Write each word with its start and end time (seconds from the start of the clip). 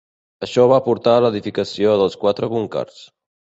Això 0.45 0.63
va 0.71 0.79
portar 0.85 1.13
a 1.17 1.19
l'edificació 1.27 1.93
dels 2.01 2.19
quatre 2.25 2.53
búnquers. 2.57 3.01